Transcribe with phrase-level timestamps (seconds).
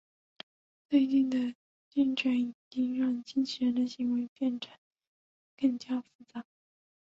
[0.89, 1.53] 最近的
[1.87, 4.73] 进展已经让机器人的行为变成
[5.55, 6.43] 更加复杂。